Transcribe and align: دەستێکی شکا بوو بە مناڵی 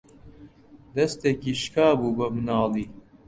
دەستێکی 0.95 1.53
شکا 1.61 1.89
بوو 1.99 2.15
بە 2.17 2.27
مناڵی 2.35 2.85